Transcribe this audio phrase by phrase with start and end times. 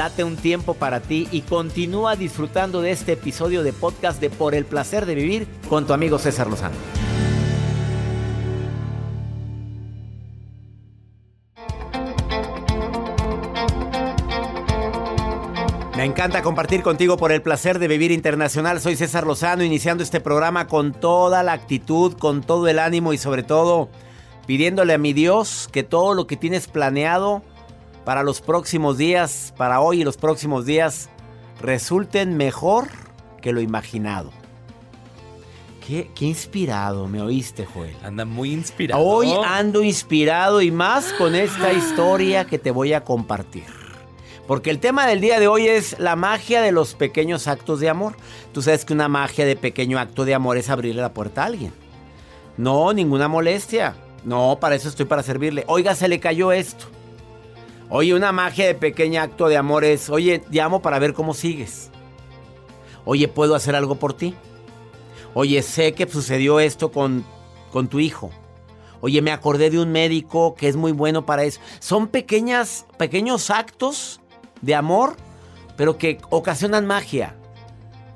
[0.00, 4.54] Date un tiempo para ti y continúa disfrutando de este episodio de podcast de Por
[4.54, 6.74] el placer de vivir con tu amigo César Lozano.
[15.98, 18.80] Me encanta compartir contigo por el placer de vivir internacional.
[18.80, 23.18] Soy César Lozano, iniciando este programa con toda la actitud, con todo el ánimo y
[23.18, 23.90] sobre todo
[24.46, 27.42] pidiéndole a mi Dios que todo lo que tienes planeado
[28.10, 31.08] para los próximos días, para hoy y los próximos días,
[31.60, 32.88] resulten mejor
[33.40, 34.32] que lo imaginado.
[35.86, 37.94] Qué, qué, inspirado, me oíste, Joel.
[38.02, 39.00] Anda muy inspirado.
[39.00, 43.66] Hoy ando inspirado y más con esta historia que te voy a compartir.
[44.48, 47.90] Porque el tema del día de hoy es la magia de los pequeños actos de
[47.90, 48.16] amor.
[48.52, 51.46] Tú sabes que una magia de pequeño acto de amor es abrirle la puerta a
[51.46, 51.72] alguien.
[52.56, 53.94] No, ninguna molestia.
[54.24, 55.62] No, para eso estoy para servirle.
[55.68, 56.86] Oiga, se le cayó esto.
[57.92, 61.90] Oye, una magia de pequeño acto de amor es, oye, llamo para ver cómo sigues.
[63.04, 64.36] Oye, ¿puedo hacer algo por ti?
[65.34, 67.24] Oye, sé que sucedió esto con,
[67.72, 68.30] con tu hijo.
[69.00, 71.60] Oye, me acordé de un médico que es muy bueno para eso.
[71.80, 74.20] Son pequeñas, pequeños actos
[74.60, 75.16] de amor,
[75.76, 77.34] pero que ocasionan magia.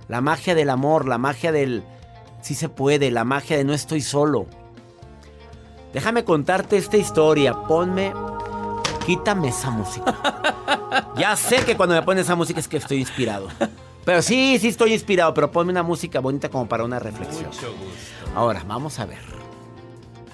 [0.07, 1.83] La magia del amor, la magia del
[2.43, 4.47] sí se puede, la magia de no estoy solo.
[5.93, 7.55] Déjame contarte esta historia.
[7.67, 8.13] Ponme,
[9.07, 10.15] quítame esa música.
[11.17, 13.49] ya sé que cuando me pones esa música es que estoy inspirado.
[14.05, 17.47] Pero sí, sí estoy inspirado, pero ponme una música bonita como para una reflexión.
[17.47, 18.31] Mucho gusto.
[18.35, 19.21] Ahora, vamos a ver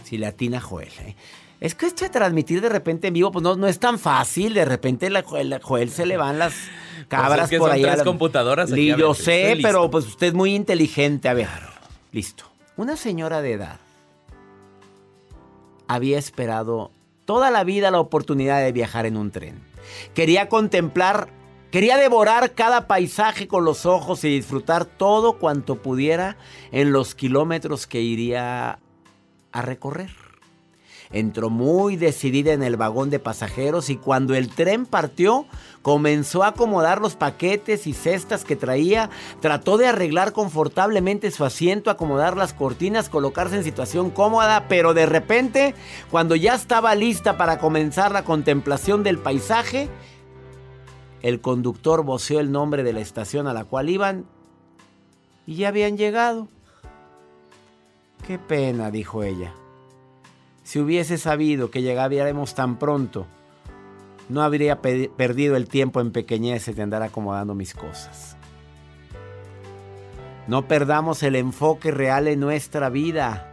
[0.05, 0.89] si le atina Joel.
[1.01, 1.15] ¿eh?
[1.61, 4.55] Es que esto de transmitir de repente en vivo, pues no, no es tan fácil.
[4.55, 6.55] De repente la, la Joel se le van las
[7.09, 7.83] cabras Pues es que por son ahí.
[7.85, 9.91] a tres la- computadoras aquí, yo sé, pero listo.
[9.91, 11.29] pues usted es muy inteligente.
[11.29, 11.49] A ver,
[12.13, 12.45] listo.
[12.77, 13.77] Una señora de edad
[15.87, 16.91] había esperado
[17.31, 19.63] toda la vida la oportunidad de viajar en un tren.
[20.15, 21.29] Quería contemplar,
[21.71, 26.37] quería devorar cada paisaje con los ojos y disfrutar todo cuanto pudiera
[26.73, 28.81] en los kilómetros que iría
[29.53, 30.11] a recorrer.
[31.13, 35.45] Entró muy decidida en el vagón de pasajeros y cuando el tren partió,
[35.83, 39.11] comenzó a acomodar los paquetes y cestas que traía,
[39.41, 45.07] trató de arreglar confortablemente su asiento, acomodar las cortinas, colocarse en situación cómoda, pero de
[45.07, 45.75] repente,
[46.13, 49.89] cuando ya estaba lista para comenzar la contemplación del paisaje,
[51.23, 54.27] el conductor voceó el nombre de la estación a la cual iban
[55.45, 56.47] y ya habían llegado.
[58.27, 59.55] Qué pena, dijo ella.
[60.71, 63.27] Si hubiese sabido que llegaríamos tan pronto,
[64.29, 68.37] no habría pe- perdido el tiempo en pequeñeces de andar acomodando mis cosas.
[70.47, 73.51] No perdamos el enfoque real en nuestra vida.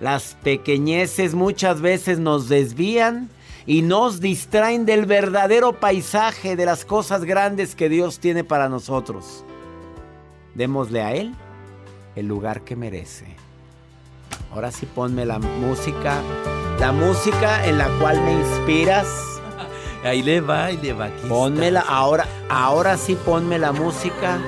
[0.00, 3.28] Las pequeñeces muchas veces nos desvían
[3.66, 9.44] y nos distraen del verdadero paisaje de las cosas grandes que Dios tiene para nosotros.
[10.54, 11.34] Démosle a Él
[12.14, 13.36] el lugar que merece.
[14.56, 16.14] Ahora sí ponme la música,
[16.80, 19.06] la música en la cual me inspiras.
[20.02, 21.06] Ahí le va, ahí le va.
[21.06, 21.92] aquí Pónmela está.
[21.92, 24.38] ahora, ahora sí ponme la música.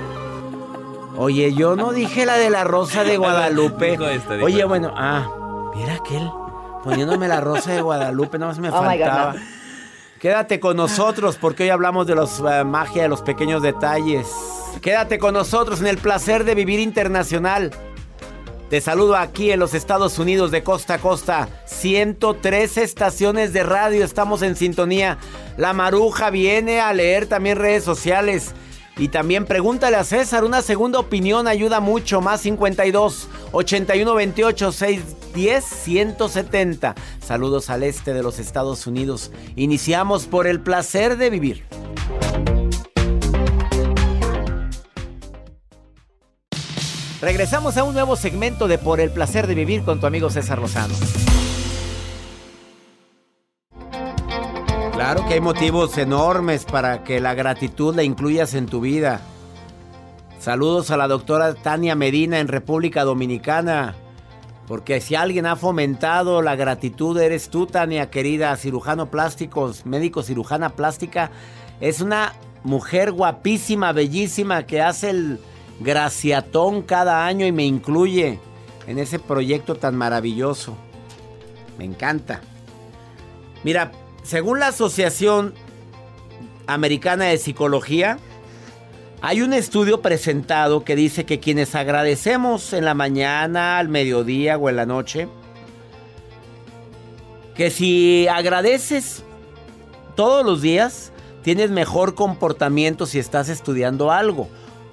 [1.19, 3.91] Oye, yo no dije la de la rosa de Guadalupe.
[3.91, 5.29] Dijo esta, dijo Oye, bueno, ah,
[5.77, 6.31] mira aquel
[6.83, 9.33] poniéndome la rosa de Guadalupe, nada más me Oh my God, faltaba.
[9.35, 9.41] no.
[10.19, 14.27] Quédate con nosotros porque hoy hablamos de la magia de los pequeños detalles.
[14.81, 17.73] Quédate con nosotros en el placer de vivir internacional.
[18.71, 21.49] Te saludo aquí en los Estados Unidos de costa a costa.
[21.65, 25.17] 103 estaciones de radio estamos en sintonía.
[25.56, 28.53] La Maruja viene a leer también redes sociales.
[28.99, 32.21] Y también pregúntale a César, una segunda opinión ayuda mucho.
[32.21, 36.95] Más 52 81 28 610 170.
[37.25, 39.31] Saludos al este de los Estados Unidos.
[39.56, 41.65] Iniciamos por el placer de vivir.
[47.21, 50.61] Regresamos a un nuevo segmento de Por el placer de vivir con tu amigo César
[50.61, 50.95] Lozano.
[54.93, 59.20] Claro que hay motivos enormes para que la gratitud la incluyas en tu vida.
[60.38, 63.97] Saludos a la doctora Tania Medina en República Dominicana.
[64.69, 70.70] Porque si alguien ha fomentado la gratitud, eres tú, Tania, querida cirujano plástico, médico cirujana
[70.70, 71.32] plástica.
[71.81, 75.41] Es una mujer guapísima, bellísima, que hace el
[75.81, 78.39] graciatón cada año y me incluye
[78.87, 80.77] en ese proyecto tan maravilloso.
[81.79, 82.41] Me encanta.
[83.65, 83.93] Mira,
[84.23, 85.55] según la Asociación
[86.67, 88.19] Americana de Psicología,
[89.21, 94.69] hay un estudio presentado que dice que quienes agradecemos en la mañana, al mediodía o
[94.69, 95.29] en la noche,
[97.57, 99.25] que si agradeces
[100.15, 104.49] todos los días, tienes mejor comportamiento si estás estudiando algo.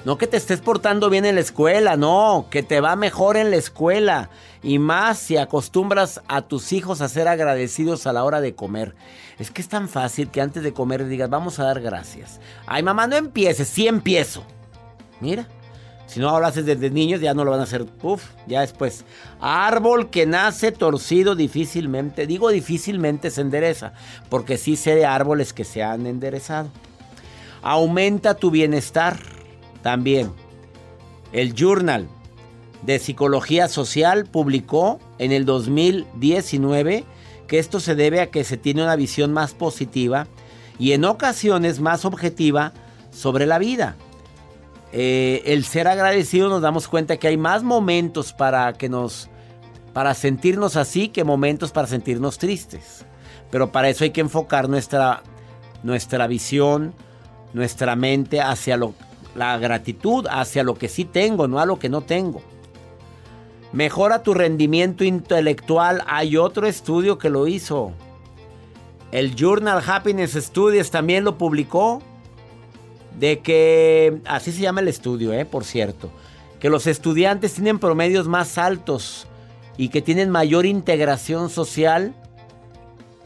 [0.06, 3.50] No que te estés portando bien en la escuela, no, que te va mejor en
[3.50, 4.30] la escuela.
[4.62, 8.96] Y más si acostumbras a tus hijos a ser agradecidos a la hora de comer.
[9.40, 12.40] Es que es tan fácil que antes de comer digas, vamos a dar gracias.
[12.68, 14.44] Ay, mamá, no empieces, sí empiezo.
[15.22, 15.48] Mira,
[16.06, 17.88] si no hablas desde niños, ya no lo van a hacer.
[18.04, 19.06] Uf, ya después.
[19.40, 22.28] Árbol que nace torcido difícilmente.
[22.28, 23.94] Digo difícilmente se endereza.
[24.30, 26.70] Porque sí sé de árboles que se han enderezado.
[27.64, 29.18] Aumenta tu bienestar.
[29.86, 30.32] También.
[31.32, 32.08] El Journal
[32.82, 37.04] de Psicología Social publicó en el 2019
[37.46, 40.26] que esto se debe a que se tiene una visión más positiva
[40.80, 42.74] y en ocasiones más objetiva
[43.12, 43.96] sobre la vida.
[44.92, 49.30] Eh, el ser agradecido nos damos cuenta que hay más momentos para que nos
[49.94, 53.06] para sentirnos así que momentos para sentirnos tristes.
[53.52, 55.22] Pero para eso hay que enfocar nuestra,
[55.84, 56.96] nuestra visión,
[57.54, 58.96] nuestra mente hacia lo,
[59.36, 62.42] la gratitud, hacia lo que sí tengo, no a lo que no tengo.
[63.74, 66.02] Mejora tu rendimiento intelectual.
[66.08, 67.92] Hay otro estudio que lo hizo.
[69.12, 72.02] El Journal Happiness Studies también lo publicó
[73.20, 76.10] de que, así se llama el estudio, eh, por cierto,
[76.60, 79.28] que los estudiantes tienen promedios más altos
[79.78, 82.14] y que tienen mayor integración social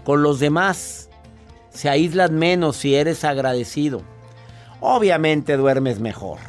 [0.04, 1.10] con los demás.
[1.70, 4.02] Se aíslan menos si eres agradecido.
[4.81, 6.40] Obviamente duermes mejor.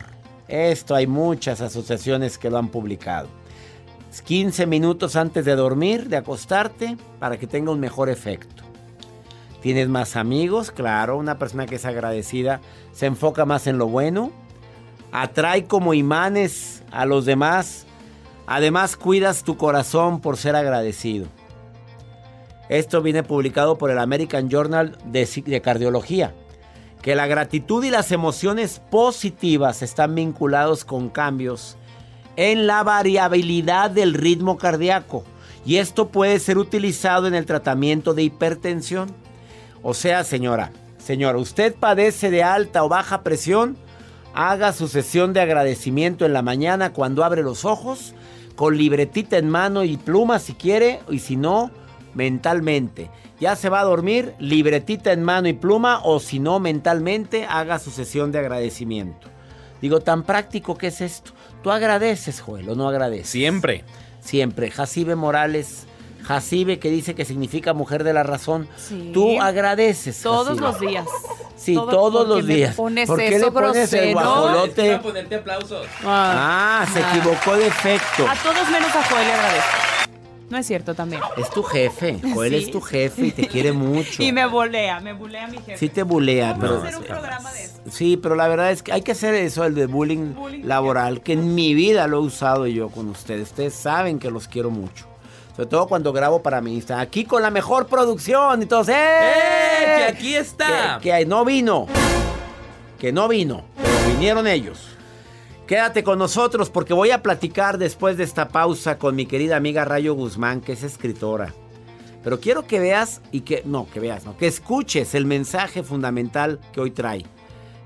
[0.49, 3.29] Esto hay muchas asociaciones que lo han publicado.
[4.25, 8.65] 15 minutos antes de dormir, de acostarte, para que tenga un mejor efecto.
[9.61, 12.61] Tienes más amigos, claro, una persona que es agradecida
[12.93, 14.31] se enfoca más en lo bueno,
[15.13, 17.87] atrae como imanes a los demás,
[18.47, 21.27] además cuidas tu corazón por ser agradecido.
[22.69, 26.35] Esto viene publicado por el American Journal de, Cardiología,
[27.03, 31.77] que la gratitud y las emociones positivas están vinculados con cambios
[32.37, 35.25] en la variabilidad del ritmo cardíaco
[35.65, 39.11] y esto puede ser utilizado en el tratamiento de hipertensión.
[39.83, 43.77] O sea, señora, señora, usted padece de alta o baja presión,
[44.35, 48.15] haga su sesión de agradecimiento en la mañana cuando abre los ojos,
[48.57, 51.71] con libretita en mano y pluma si quiere, y si no,
[52.15, 53.11] mentalmente.
[53.39, 57.79] Ya se va a dormir, libretita en mano y pluma, o si no, mentalmente, haga
[57.79, 59.29] su sesión de agradecimiento.
[59.81, 61.33] Digo, tan práctico que es esto.
[61.63, 63.29] ¿Tú agradeces, Joel, o no agradeces?
[63.29, 63.85] Siempre.
[64.21, 64.71] Siempre.
[64.71, 65.87] Jacibe Morales
[66.23, 68.69] Jacibe, que dice que significa mujer de la razón.
[69.13, 70.21] Tú agradeces.
[70.23, 71.07] Todos los días.
[71.57, 72.75] Sí, todos los días.
[72.75, 74.95] ¿Por qué le pones el guajolote?
[74.95, 75.87] a ponerte aplausos.
[76.05, 77.11] Ah, se ah.
[77.11, 78.27] equivocó de efecto.
[78.29, 79.90] A todos menos a Joel le agradezco.
[80.51, 81.23] No es cierto también.
[81.37, 82.19] Es tu jefe.
[82.35, 84.21] Joel es tu jefe y te quiere mucho.
[84.23, 85.79] Y me bulea, me bulea mi jefe.
[85.79, 86.83] Sí te bulea, pero.
[86.83, 87.75] hacer un programa de eso.
[87.89, 91.35] Sí, pero la verdad es que hay que hacer eso, el de bullying laboral, que
[91.35, 93.51] en mi vida lo he usado yo con ustedes.
[93.51, 95.07] Ustedes saben que los quiero mucho.
[95.55, 97.07] Sobre todo cuando grabo para mi Instagram.
[97.07, 98.61] Aquí con la mejor producción.
[98.61, 99.31] Entonces, ¡eh!
[99.33, 99.85] ¡Eh!
[99.99, 100.99] Que aquí está.
[101.01, 101.87] Que, que no vino.
[102.99, 103.63] Que no vino.
[103.77, 104.97] Pero vinieron ellos.
[105.71, 109.85] Quédate con nosotros porque voy a platicar después de esta pausa con mi querida amiga
[109.85, 111.55] Rayo Guzmán, que es escritora.
[112.25, 116.59] Pero quiero que veas y que, no, que veas, no, que escuches el mensaje fundamental
[116.73, 117.25] que hoy trae.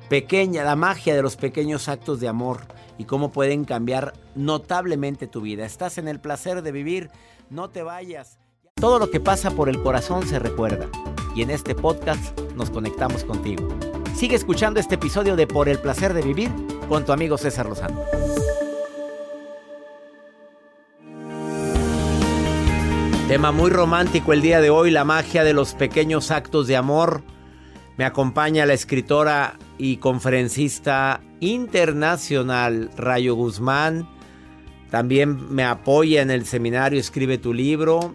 [0.08, 2.60] Pequeña, la magia de los pequeños actos de amor
[2.96, 5.66] y cómo pueden cambiar notablemente tu vida.
[5.66, 7.10] Estás en el placer de vivir
[7.50, 8.38] no te vayas.
[8.76, 10.88] Todo lo que pasa por el corazón se recuerda.
[11.36, 13.68] Y en este podcast nos conectamos contigo.
[14.16, 16.50] Sigue escuchando este episodio de Por el placer de vivir
[16.88, 18.02] con tu amigo César Lozano.
[23.28, 27.22] Tema muy romántico el día de hoy, la magia de los pequeños actos de amor.
[27.96, 34.08] Me acompaña la escritora y conferencista internacional Rayo Guzmán.
[34.90, 38.14] También me apoya en el seminario Escribe tu libro.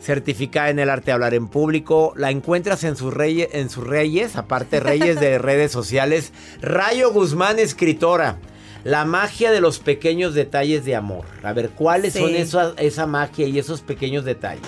[0.00, 2.12] Certificada en el arte de hablar en público.
[2.16, 6.32] La encuentras en sus reyes, en sus reyes aparte reyes de redes sociales.
[6.60, 8.38] Rayo Guzmán, escritora.
[8.84, 11.26] La magia de los pequeños detalles de amor.
[11.42, 14.62] A ver, ¿cuáles son esa, esa magia y esos pequeños detalles?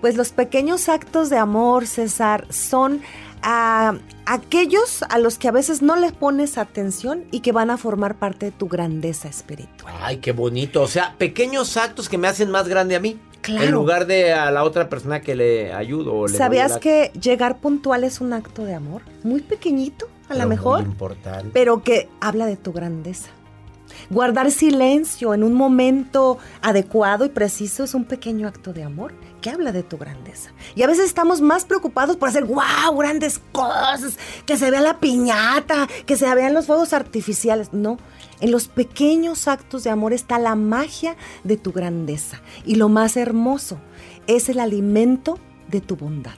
[0.00, 3.00] Pues los pequeños actos de amor, César, son
[3.42, 3.94] a
[4.26, 8.16] aquellos a los que a veces no les pones atención y que van a formar
[8.16, 9.94] parte de tu grandeza espiritual.
[10.00, 10.82] Ay, qué bonito.
[10.82, 13.18] O sea, pequeños actos que me hacen más grande a mí.
[13.46, 13.64] Claro.
[13.64, 16.26] En lugar de a la otra persona que le ayudo.
[16.26, 19.02] ¿Sabías que llegar puntual es un acto de amor?
[19.22, 20.80] Muy pequeñito, a lo mejor.
[20.80, 21.50] Muy importante.
[21.52, 23.30] Pero que habla de tu grandeza.
[24.10, 29.50] Guardar silencio en un momento adecuado y preciso es un pequeño acto de amor que
[29.50, 30.50] habla de tu grandeza.
[30.74, 34.98] Y a veces estamos más preocupados por hacer, wow, grandes cosas, que se vea la
[34.98, 37.72] piñata, que se vean los fuegos artificiales.
[37.72, 37.98] No,
[38.40, 42.40] en los pequeños actos de amor está la magia de tu grandeza.
[42.64, 43.78] Y lo más hermoso
[44.26, 45.38] es el alimento
[45.68, 46.34] de tu bondad.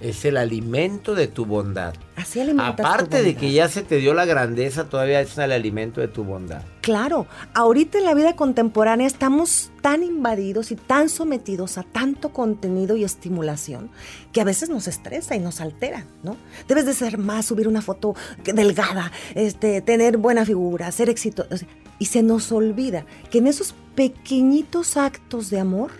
[0.00, 1.94] Es el alimento de tu bondad.
[2.16, 5.52] Así alimentas tu Aparte de que ya se te dio la grandeza, todavía es el
[5.52, 6.62] alimento de tu bondad.
[6.80, 12.96] Claro, ahorita en la vida contemporánea estamos tan invadidos y tan sometidos a tanto contenido
[12.96, 13.90] y estimulación
[14.32, 16.36] que a veces nos estresa y nos altera, ¿no?
[16.68, 21.48] Debes de ser más, subir una foto delgada, este, tener buena figura, ser exitoso.
[21.52, 25.92] o sea, y se nos olvida que en esos pequeñitos actos de amor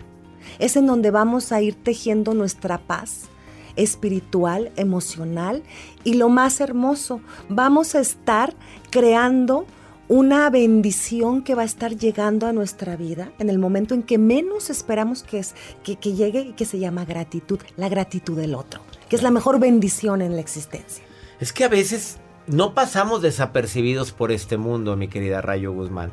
[0.59, 3.29] es en donde vamos a ir tejiendo nuestra paz
[3.76, 5.62] espiritual, emocional
[6.04, 8.54] y lo más hermoso, vamos a estar
[8.90, 9.66] creando
[10.09, 14.19] una bendición que va a estar llegando a nuestra vida en el momento en que
[14.19, 18.54] menos esperamos que, es, que, que llegue y que se llama gratitud, la gratitud del
[18.54, 21.04] otro, que es la mejor bendición en la existencia.
[21.40, 26.11] Es que a veces no pasamos desapercibidos por este mundo, mi querida Rayo Guzmán.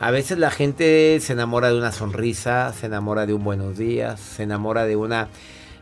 [0.00, 4.20] A veces la gente se enamora de una sonrisa, se enamora de un buenos días,
[4.20, 5.28] se enamora de una...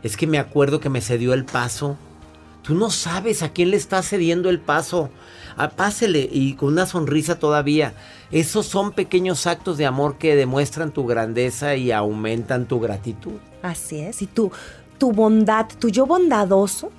[0.03, 1.97] Es que me acuerdo que me cedió el paso.
[2.61, 5.09] Tú no sabes a quién le estás cediendo el paso.
[5.57, 7.93] Ah, pásele y con una sonrisa todavía.
[8.31, 13.33] Esos son pequeños actos de amor que demuestran tu grandeza y aumentan tu gratitud.
[13.61, 14.51] Así es, y tu,
[14.97, 16.91] tu bondad, tu yo bondadoso,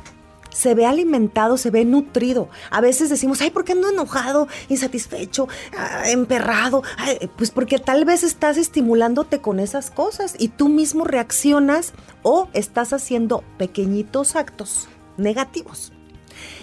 [0.55, 2.49] se ve alimentado, se ve nutrido.
[2.71, 6.83] A veces decimos, ay, ¿por qué ando enojado, insatisfecho, ah, emperrado?
[6.97, 11.93] Ay, pues porque tal vez estás estimulándote con esas cosas y tú mismo reaccionas
[12.23, 15.93] o estás haciendo pequeñitos actos negativos.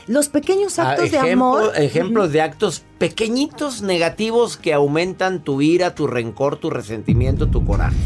[0.08, 1.74] Los pequeños Ah, actos de amor.
[1.76, 7.98] Ejemplos de actos pequeñitos negativos que aumentan tu ira, tu rencor, tu resentimiento, tu coraje.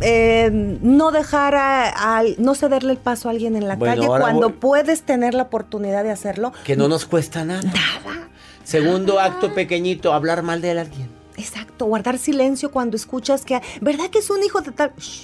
[0.00, 0.50] Eh,
[0.82, 4.48] no dejar a, a- no cederle el paso a alguien en la Bueno, calle cuando
[4.50, 6.52] voy- puedes tener la oportunidad de hacerlo.
[6.64, 7.62] Que no nos cuesta nada.
[7.62, 8.28] Nada.
[8.64, 11.08] Segundo acto pequeñito, hablar mal de alguien.
[11.36, 14.92] Exacto, guardar silencio cuando escuchas que, ¿verdad que es un hijo de tal?
[14.98, 15.22] Shh,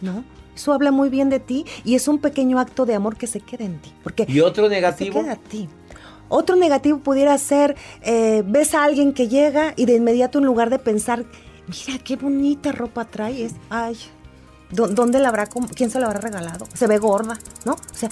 [0.00, 0.24] ¿No?
[0.54, 3.40] Eso habla muy bien de ti y es un pequeño acto de amor que se
[3.40, 3.92] queda en ti.
[4.04, 5.68] Porque Y otro se negativo, queda a ti.
[6.28, 10.70] Otro negativo pudiera ser, eh, ves a alguien que llega y de inmediato en lugar
[10.70, 11.24] de pensar,
[11.68, 13.96] mira qué bonita ropa trae, es, ay,
[14.70, 16.66] ¿dó- ¿dónde la habrá, quién se la habrá regalado?
[16.74, 17.72] Se ve gorda, ¿no?
[17.72, 18.10] O sea,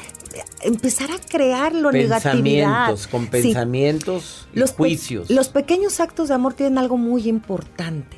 [0.62, 2.86] empezar a crear lo negatividad.
[2.86, 3.28] pensamientos, con Sí.
[3.30, 5.30] pensamientos y Los pe- juicios.
[5.30, 8.16] Los pequeños actos de amor tienen algo muy importante,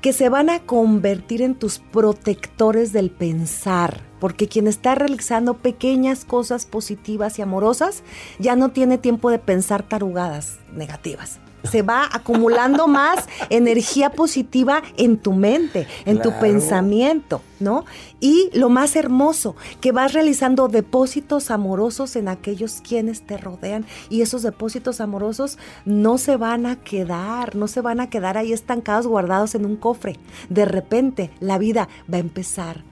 [0.00, 6.24] que se van a convertir en tus protectores del pensar, porque quien está realizando pequeñas
[6.24, 8.02] cosas positivas y amorosas
[8.38, 11.38] ya no tiene tiempo de pensar tarugadas negativas.
[11.70, 17.84] Se va acumulando más energía positiva en tu mente, en tu pensamiento, ¿no?
[18.20, 24.22] Y lo más hermoso, que vas realizando depósitos amorosos en aquellos quienes te rodean y
[24.22, 29.06] esos depósitos amorosos no se van a quedar, no se van a quedar ahí estancados,
[29.06, 30.16] guardados en un cofre.
[30.48, 32.84] De repente la vida va a empezar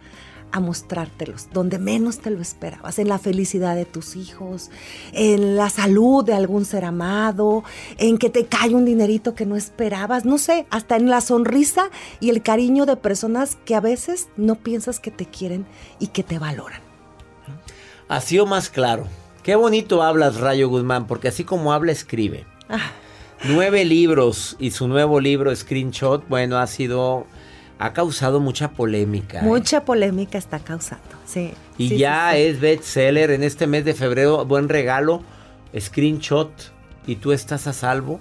[0.54, 4.70] a mostrártelos donde menos te lo esperabas, en la felicidad de tus hijos,
[5.12, 7.64] en la salud de algún ser amado,
[7.98, 11.90] en que te cae un dinerito que no esperabas, no sé, hasta en la sonrisa
[12.20, 15.66] y el cariño de personas que a veces no piensas que te quieren
[15.98, 16.80] y que te valoran.
[18.06, 19.08] Así o más claro.
[19.42, 22.46] Qué bonito hablas, Rayo Guzmán, porque así como habla, escribe.
[22.68, 22.92] Ah,
[23.42, 27.26] Nueve libros y su nuevo libro, Screenshot, bueno, ha sido.
[27.84, 29.40] Ha causado mucha polémica.
[29.40, 29.42] ¿eh?
[29.42, 31.52] mucha polémica está causando, sí.
[31.76, 32.42] Y sí, ya sí, sí.
[32.44, 34.44] es bestseller en este mes de febrero.
[34.46, 35.22] Buen regalo.
[35.78, 36.50] Screenshot.
[37.06, 38.20] ¿Y tú estás a salvo?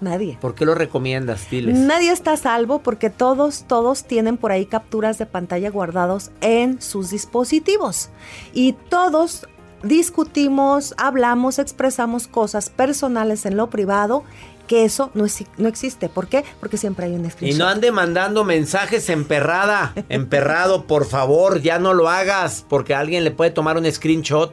[0.00, 0.36] Nadie.
[0.40, 1.48] ¿Por qué lo recomiendas?
[1.48, 1.78] Diles.
[1.78, 6.82] Nadie está a salvo porque todos, todos tienen por ahí capturas de pantalla guardados en
[6.82, 8.10] sus dispositivos.
[8.52, 9.46] Y todos
[9.84, 14.24] discutimos, hablamos, expresamos cosas personales en lo privado,
[14.66, 16.08] que eso no, es- no existe.
[16.08, 16.44] ¿Por qué?
[16.60, 17.58] Porque siempre hay un Y screenshot.
[17.58, 23.30] no ande mandando mensajes emperrada, emperrado, por favor, ya no lo hagas, porque alguien le
[23.30, 24.52] puede tomar un screenshot.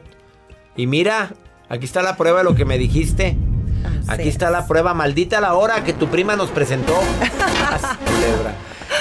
[0.76, 1.34] Y mira,
[1.68, 3.36] aquí está la prueba de lo que me dijiste.
[4.08, 6.98] Así Aquí está la prueba, maldita la hora que tu prima nos presentó.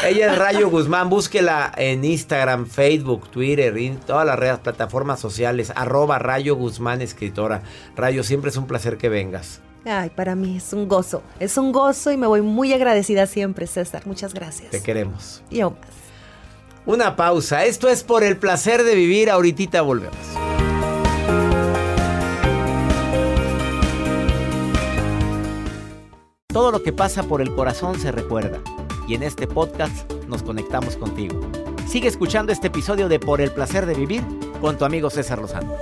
[0.06, 5.20] Ella es Rayo Guzmán, búsquela en Instagram, Facebook, Twitter y en todas las redes, plataformas
[5.20, 7.62] sociales, arroba Rayo Guzmán Escritora.
[7.96, 9.62] Rayo, siempre es un placer que vengas.
[9.86, 11.24] Ay, para mí es un gozo.
[11.40, 14.06] Es un gozo y me voy muy agradecida siempre, César.
[14.06, 14.72] Muchas gracias.
[14.72, 15.44] Te queremos.
[15.50, 15.90] Y aún más.
[16.86, 17.66] Una pausa.
[17.66, 19.30] Esto es por el placer de vivir.
[19.30, 20.18] Ahorita volvemos.
[26.54, 28.62] todo lo que pasa por el corazón se recuerda.
[29.08, 31.42] Y en este podcast nos conectamos contigo.
[31.88, 34.24] Sigue escuchando este episodio de Por el placer de vivir
[34.62, 35.74] con tu amigo César Lozano.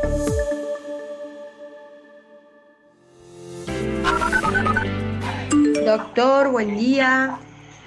[5.91, 7.38] Doctor, buen día.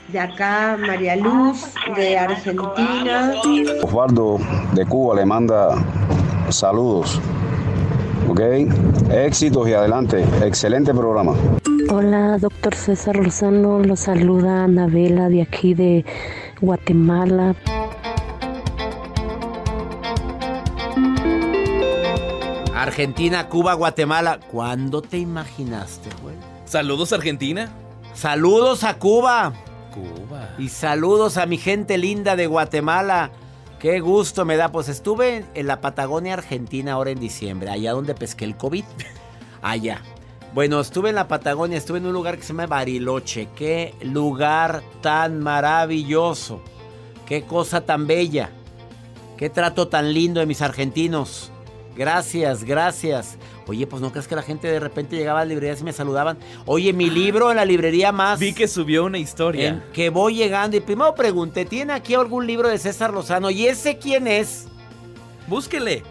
[0.08, 3.32] De acá María Luz, de Argentina.
[3.82, 4.38] Osvaldo
[4.74, 5.82] de Cuba le manda
[6.50, 7.18] saludos.
[8.28, 8.40] ¿Ok?
[9.10, 10.22] Éxitos y adelante.
[10.42, 11.32] Excelente programa.
[11.90, 13.78] Hola, doctor César Lozano.
[13.78, 16.04] Lo saluda Anabela de aquí de
[16.60, 17.54] Guatemala.
[22.74, 24.40] Argentina, Cuba, Guatemala.
[24.52, 26.34] ¿Cuándo te imaginaste, güey?
[26.66, 27.72] Saludos, Argentina.
[28.14, 29.52] Saludos a Cuba.
[29.92, 30.54] Cuba.
[30.58, 33.30] Y saludos a mi gente linda de Guatemala.
[33.80, 34.70] Qué gusto me da.
[34.70, 38.84] Pues estuve en la Patagonia Argentina ahora en diciembre, allá donde pesqué el COVID.
[39.62, 40.02] Allá.
[40.52, 43.48] Bueno, estuve en la Patagonia, estuve en un lugar que se llama Bariloche.
[43.56, 46.60] Qué lugar tan maravilloso.
[47.26, 48.50] Qué cosa tan bella.
[49.36, 51.50] Qué trato tan lindo de mis argentinos.
[51.96, 53.38] Gracias, gracias.
[53.66, 55.92] Oye, pues no crees que la gente de repente llegaba a la librería y me
[55.92, 56.38] saludaban.
[56.66, 58.38] Oye, mi libro en la librería más.
[58.40, 59.68] Vi que subió una historia.
[59.68, 63.50] En que voy llegando y primero pregunté, ¿tiene aquí algún libro de César Lozano?
[63.50, 64.66] ¿Y ese quién es?
[65.46, 66.02] Búsquele.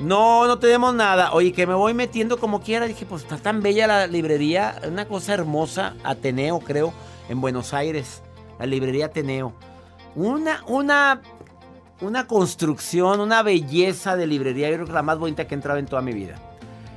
[0.00, 1.32] No, no tenemos nada.
[1.32, 2.86] Oye, que me voy metiendo como quiera.
[2.86, 4.80] Dije, pues está tan bella la librería.
[4.88, 5.94] Una cosa hermosa.
[6.02, 6.92] Ateneo, creo,
[7.28, 8.22] en Buenos Aires.
[8.58, 9.52] La librería Ateneo.
[10.16, 11.22] Una, una,
[12.00, 14.68] una construcción, una belleza de librería.
[14.70, 16.36] Yo creo que la más bonita que he entrado en toda mi vida.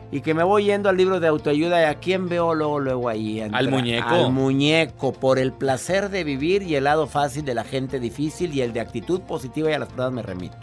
[0.10, 1.82] Y que me voy yendo al libro de autoayuda.
[1.82, 3.42] ¿Y a quién veo luego, luego ahí?
[3.42, 4.08] Entra- Al muñeco.
[4.08, 5.12] Al muñeco.
[5.14, 8.72] Por el placer de vivir y el lado fácil de la gente difícil y el
[8.74, 10.56] de actitud positiva y a las pruebas me remito.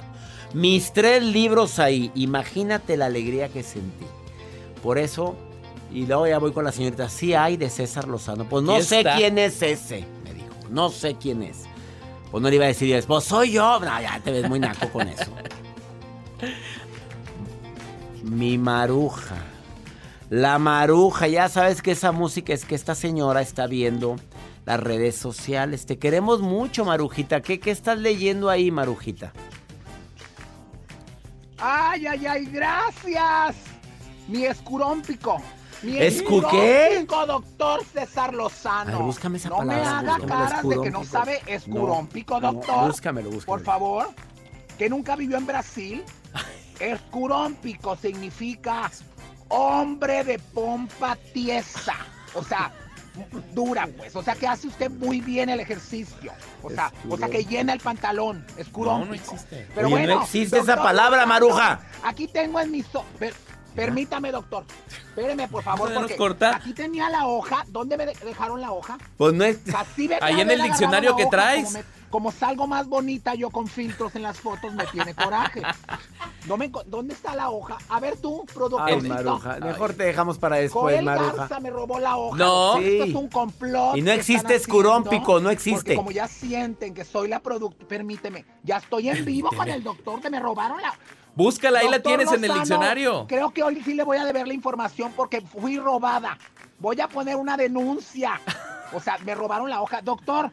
[0.55, 2.11] Mis tres libros ahí.
[2.15, 4.07] Imagínate la alegría que sentí.
[4.83, 5.35] Por eso,
[5.93, 7.09] y luego ya voy con la señorita.
[7.11, 8.45] Sí hay de César Lozano.
[8.45, 9.17] Pues no sé está.
[9.17, 10.47] quién es ese, me dijo.
[10.71, 11.65] No sé quién es.
[12.35, 13.79] Pues no le iba a decir, pues soy yo.
[13.79, 15.31] No, ya te ves muy naco con eso.
[18.25, 19.37] Mi maruja.
[20.31, 24.17] La maruja, ya sabes que esa música es que esta señora está viendo
[24.65, 25.87] las redes sociales.
[25.87, 27.41] Te queremos mucho, Marujita.
[27.41, 29.33] ¿Qué, qué estás leyendo ahí, Marujita?
[31.59, 33.55] Ay, ay, ay, gracias.
[34.27, 35.41] Mi escurómpico.
[35.85, 38.91] Mi doctor César Lozano.
[38.91, 42.53] A ver, búscame esa no palabra, me haga caras de que no sabe escurómpico, No,
[42.53, 42.77] doctor.
[42.77, 43.47] no, búscamelo, búscamelo.
[43.47, 44.09] Por favor,
[44.79, 46.03] que nunca vivió en Brasil.
[46.81, 48.91] Escurómpico significa
[49.49, 51.95] hombre de pompa tiesa.
[52.35, 52.73] O sea,
[53.53, 54.17] dura, pues.
[54.17, 56.33] O sea, que hace usted muy bien el ejercicio.
[56.63, 58.45] O sea, o sea que llena el pantalón.
[58.57, 59.05] Escurómpico.
[59.05, 59.69] No, no existe.
[59.75, 61.81] Pero Oye, bueno, no existe esa palabra, Maruja.
[62.03, 62.83] Aquí tengo en mi...
[62.83, 63.05] so-
[63.75, 64.65] permítame, doctor.
[64.89, 66.55] Espéreme, por favor, ¿Déjanos porque cortar?
[66.57, 67.65] aquí tenía la hoja.
[67.69, 68.99] ¿Dónde me de- dejaron la hoja?
[69.17, 69.59] Pues no es...
[69.75, 71.65] Así me Ahí en el diccionario que hoja, traes.
[71.67, 75.63] Como, me- como salgo más bonita yo con filtros en las fotos, me tiene coraje.
[76.47, 77.79] No me enco- ¿Dónde está la hoja?
[77.89, 79.03] A ver tú, Ay, productor.
[79.03, 79.59] Maruja.
[79.61, 81.33] Mejor te dejamos para después, Joel Maruja.
[81.37, 82.37] Garza me robó la hoja.
[82.39, 82.77] No.
[82.79, 83.11] Esto Sí.
[83.11, 83.97] es un complot.
[83.97, 85.81] Y no existe escurómpico, haciendo, no existe.
[85.81, 89.83] Porque como ya sienten que soy la productora, permíteme, ya estoy en vivo con el
[89.83, 90.95] doctor que me robaron la...
[91.37, 93.27] Búscala, ahí la tienes en el diccionario.
[93.29, 96.39] Creo que hoy sí le voy a deber la información porque fui robada.
[96.79, 98.41] Voy a poner una denuncia.
[98.93, 100.01] O sea, me robaron la hoja.
[100.03, 100.51] Doctor,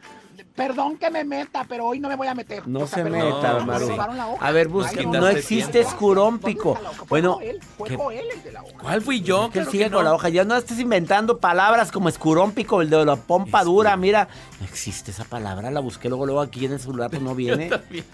[0.56, 2.66] perdón que me meta, pero hoy no me voy a meter.
[2.66, 3.92] No O sea, se perdón, meta, me Maruja.
[3.92, 4.46] robaron la hoja.
[4.46, 5.02] A ver, busca.
[5.02, 6.78] no, existe ¿dónde escurómpico.
[7.08, 7.38] Bueno,
[7.76, 8.72] fue que- el de la hoja.
[8.80, 9.50] ¿Cuál fui yo?
[9.52, 10.28] que él Claro sigue que con la hoja.
[10.30, 13.96] Ya no estés inventando palabras como escurómpico, el de la pompa Escu- dura.
[13.96, 14.26] Mira,
[14.58, 15.70] no existe esa palabra.
[15.70, 17.68] La busqué luego, luego aquí en el celular, pues no viene.
[17.68, 18.04] También.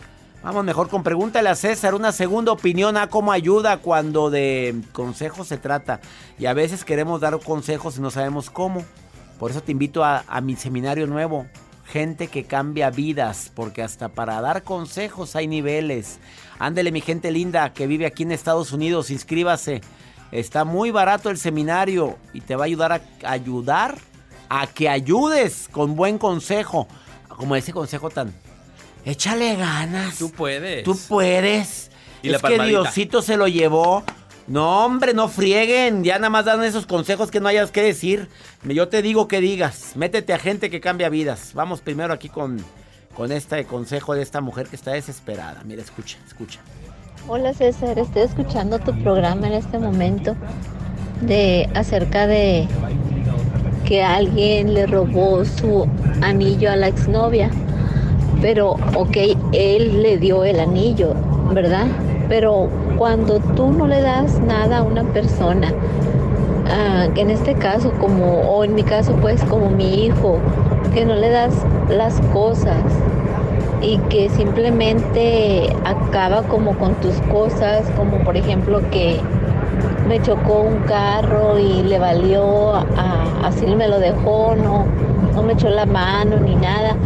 [0.40, 5.48] Vamos mejor con pregúntale a César una segunda opinión a cómo ayuda cuando de consejos
[5.48, 6.00] se trata.
[6.38, 8.84] Y a veces queremos dar consejos y no sabemos cómo.
[9.40, 11.46] Por eso te invito a, mi seminario nuevo.
[11.84, 16.20] Gente que cambia vidas, porque hasta para dar consejos hay niveles.
[16.60, 19.80] Ándele mi gente linda que vive aquí en Estados Unidos, inscríbase.
[20.30, 23.96] Está muy barato el seminario y te va a ayudar a ayudar
[24.48, 26.86] a que ayudes con buen consejo.
[27.28, 28.32] Como ese consejo tan
[29.08, 30.18] Échale ganas.
[30.18, 30.84] Tú puedes.
[30.84, 31.90] Tú puedes.
[32.22, 32.80] Y la es que palmadita.
[32.82, 34.04] Diosito se lo llevó.
[34.46, 36.04] No, hombre, no frieguen.
[36.04, 38.28] Ya nada más dan esos consejos que no hayas que decir.
[38.64, 39.92] Yo te digo que digas.
[39.96, 41.52] Métete a gente que cambia vidas.
[41.54, 42.62] Vamos primero aquí con,
[43.16, 45.62] con este consejo de esta mujer que está desesperada.
[45.64, 46.60] Mira, escucha, escucha.
[47.28, 50.36] Hola César, estoy escuchando tu programa en este momento
[51.22, 52.68] de acerca de
[53.86, 55.88] que alguien le robó su
[56.20, 57.50] anillo a la exnovia.
[58.40, 59.16] Pero, ok,
[59.52, 61.14] él le dio el anillo,
[61.52, 61.86] ¿verdad?
[62.28, 65.72] Pero cuando tú no le das nada a una persona,
[66.70, 70.38] ah, en este caso, como, o en mi caso, pues, como mi hijo,
[70.94, 71.52] que no le das
[71.88, 72.76] las cosas
[73.82, 79.20] y que simplemente acaba como con tus cosas, como por ejemplo que
[80.08, 84.84] me chocó un carro y le valió, a- así me lo dejó, no,
[85.34, 86.96] no me echó la mano ni nada.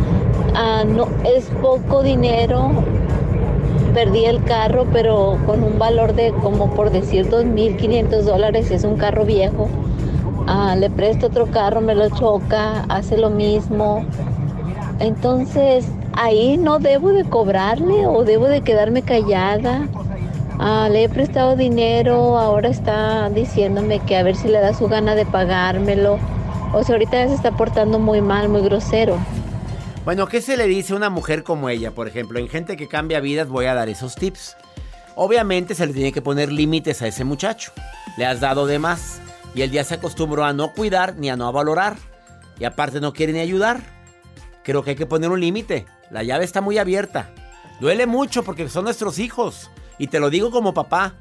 [0.54, 2.70] Ah, no, es poco dinero,
[3.94, 8.96] perdí el carro, pero con un valor de como por decir 2.500 dólares, es un
[8.96, 9.68] carro viejo.
[10.46, 14.04] Ah, le presto otro carro, me lo choca, hace lo mismo.
[15.00, 19.88] Entonces, ahí no debo de cobrarle o debo de quedarme callada.
[20.58, 24.86] Ah, le he prestado dinero, ahora está diciéndome que a ver si le da su
[24.88, 26.18] gana de pagármelo.
[26.74, 29.16] O sea, ahorita ya se está portando muy mal, muy grosero.
[30.04, 31.92] Bueno, ¿qué se le dice a una mujer como ella?
[31.92, 34.56] Por ejemplo, en gente que cambia vidas voy a dar esos tips.
[35.14, 37.70] Obviamente se le tiene que poner límites a ese muchacho.
[38.16, 39.20] Le has dado de más
[39.54, 41.96] y él ya se acostumbró a no cuidar ni a no valorar.
[42.58, 43.80] Y aparte no quiere ni ayudar.
[44.64, 45.86] Creo que hay que poner un límite.
[46.10, 47.30] La llave está muy abierta.
[47.78, 49.70] Duele mucho porque son nuestros hijos.
[49.98, 51.14] Y te lo digo como papá.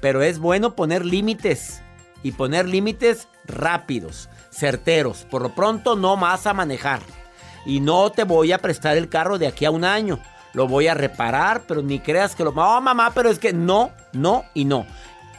[0.00, 1.82] Pero es bueno poner límites.
[2.24, 5.24] Y poner límites rápidos, certeros.
[5.30, 7.00] Por lo pronto no más a manejar.
[7.66, 10.18] Y no te voy a prestar el carro de aquí a un año.
[10.52, 12.52] Lo voy a reparar, pero ni creas que lo...
[12.52, 14.86] No, mamá, pero es que no, no y no.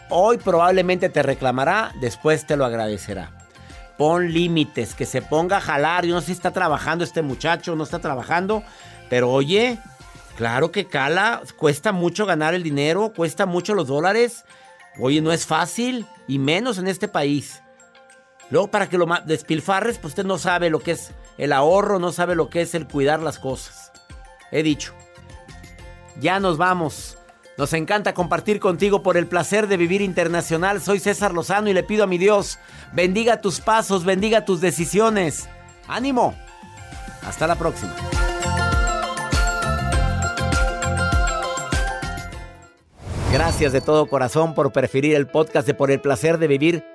[0.10, 3.32] Hoy probablemente te reclamará, después te lo agradecerá.
[3.98, 6.06] Pon límites, que se ponga a jalar.
[6.06, 8.62] Yo no sé si está trabajando este muchacho, no está trabajando.
[9.10, 9.80] Pero oye,
[10.36, 11.42] claro que cala.
[11.58, 14.44] Cuesta mucho ganar el dinero, cuesta mucho los dólares.
[15.00, 17.62] Oye, no es fácil, y menos en este país.
[18.52, 22.12] Luego, para que lo despilfarres, pues usted no sabe lo que es el ahorro, no
[22.12, 23.92] sabe lo que es el cuidar las cosas.
[24.52, 24.94] He dicho.
[26.20, 27.18] Ya nos vamos.
[27.58, 30.82] Nos encanta compartir contigo por el placer de vivir internacional.
[30.82, 32.60] Soy César Lozano y le pido a mi Dios,
[32.92, 35.48] bendiga tus pasos, bendiga tus decisiones.
[35.88, 36.36] ¡Ánimo!
[37.26, 37.96] Hasta la próxima.
[43.32, 46.95] Gracias de todo corazón por preferir el podcast de Por el placer de vivir